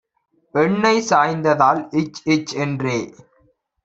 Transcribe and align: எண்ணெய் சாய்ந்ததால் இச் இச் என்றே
எண்ணெய் 0.53 1.01
சாய்ந்ததால் 1.09 1.81
இச் 1.91 2.21
இச் 2.27 2.53
என்றே 2.57 2.97